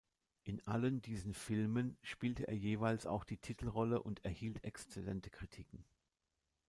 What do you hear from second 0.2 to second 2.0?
In allen diesen Filmen